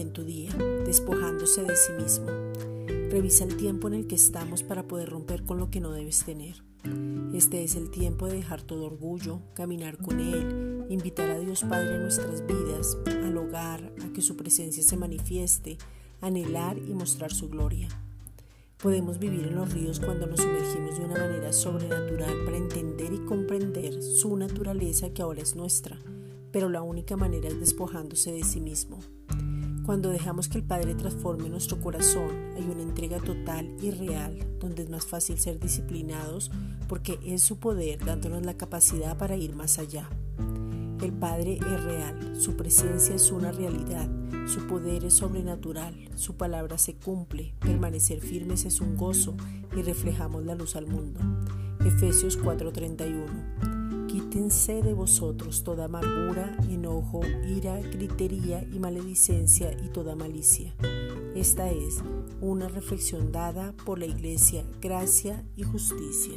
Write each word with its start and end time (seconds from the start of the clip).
en 0.00 0.12
tu 0.12 0.24
día, 0.24 0.50
despojándose 0.84 1.62
de 1.62 1.76
sí 1.76 1.92
mismo. 1.92 2.26
Revisa 3.10 3.44
el 3.44 3.56
tiempo 3.56 3.88
en 3.88 3.94
el 3.94 4.06
que 4.06 4.14
estamos 4.14 4.62
para 4.62 4.86
poder 4.86 5.08
romper 5.08 5.44
con 5.44 5.58
lo 5.58 5.70
que 5.70 5.80
no 5.80 5.92
debes 5.92 6.24
tener. 6.24 6.62
Este 7.34 7.62
es 7.62 7.74
el 7.74 7.90
tiempo 7.90 8.26
de 8.26 8.34
dejar 8.34 8.62
todo 8.62 8.86
orgullo, 8.86 9.40
caminar 9.54 9.98
con 9.98 10.20
Él, 10.20 10.86
invitar 10.88 11.30
a 11.30 11.38
Dios 11.38 11.62
Padre 11.62 11.96
a 11.96 11.98
nuestras 11.98 12.46
vidas, 12.46 12.96
al 13.06 13.36
hogar, 13.36 13.92
a 14.02 14.12
que 14.12 14.22
su 14.22 14.36
presencia 14.36 14.82
se 14.82 14.96
manifieste, 14.96 15.78
anhelar 16.20 16.78
y 16.78 16.94
mostrar 16.94 17.32
su 17.32 17.48
gloria. 17.48 17.88
Podemos 18.82 19.18
vivir 19.18 19.46
en 19.46 19.56
los 19.56 19.72
ríos 19.72 20.00
cuando 20.00 20.26
nos 20.26 20.40
sumergimos 20.40 20.98
de 20.98 21.04
una 21.04 21.18
manera 21.18 21.52
sobrenatural 21.52 22.44
para 22.44 22.56
entender 22.56 23.12
y 23.12 23.24
comprender 23.26 24.02
su 24.02 24.36
naturaleza 24.36 25.10
que 25.10 25.22
ahora 25.22 25.42
es 25.42 25.54
nuestra, 25.54 25.98
pero 26.52 26.68
la 26.68 26.82
única 26.82 27.16
manera 27.16 27.48
es 27.48 27.58
despojándose 27.58 28.32
de 28.32 28.44
sí 28.44 28.60
mismo. 28.60 28.98
Cuando 29.84 30.10
dejamos 30.10 30.48
que 30.48 30.58
el 30.58 30.64
Padre 30.64 30.94
transforme 30.94 31.48
nuestro 31.48 31.80
corazón, 31.80 32.30
hay 32.56 32.62
una 32.62 32.82
entrega 32.82 33.18
total 33.18 33.74
y 33.80 33.90
real, 33.90 34.38
donde 34.60 34.82
es 34.82 34.90
más 34.90 35.04
fácil 35.04 35.38
ser 35.38 35.58
disciplinados 35.58 36.50
porque 36.88 37.18
es 37.24 37.42
su 37.42 37.58
poder 37.58 38.04
dándonos 38.04 38.44
la 38.44 38.54
capacidad 38.54 39.16
para 39.16 39.36
ir 39.36 39.54
más 39.54 39.78
allá. 39.78 40.08
El 41.02 41.12
Padre 41.12 41.54
es 41.54 41.84
real, 41.84 42.36
su 42.40 42.56
presencia 42.56 43.14
es 43.14 43.32
una 43.32 43.52
realidad, 43.52 44.08
su 44.46 44.66
poder 44.66 45.04
es 45.04 45.14
sobrenatural, 45.14 45.94
su 46.14 46.36
palabra 46.36 46.76
se 46.78 46.94
cumple, 46.94 47.54
permanecer 47.58 48.20
firmes 48.20 48.66
es 48.66 48.80
un 48.80 48.96
gozo 48.96 49.34
y 49.76 49.82
reflejamos 49.82 50.44
la 50.44 50.54
luz 50.54 50.76
al 50.76 50.86
mundo. 50.86 51.20
Efesios 51.84 52.38
4:31 52.38 53.69
Quítense 54.10 54.82
de 54.82 54.92
vosotros 54.92 55.62
toda 55.62 55.84
amargura, 55.84 56.56
enojo, 56.68 57.20
ira, 57.46 57.78
gritería 57.78 58.60
y 58.64 58.80
maledicencia 58.80 59.70
y 59.84 59.88
toda 59.90 60.16
malicia. 60.16 60.74
Esta 61.36 61.70
es 61.70 62.02
una 62.40 62.66
reflexión 62.66 63.30
dada 63.30 63.72
por 63.86 64.00
la 64.00 64.06
Iglesia 64.06 64.64
Gracia 64.80 65.44
y 65.54 65.62
Justicia. 65.62 66.34